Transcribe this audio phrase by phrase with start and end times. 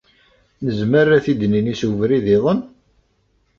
[0.63, 2.59] Nezmer ad t-id-nini s ubrid-iḍen?